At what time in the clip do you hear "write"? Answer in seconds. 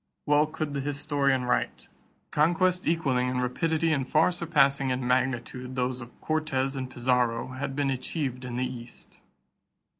1.45-1.87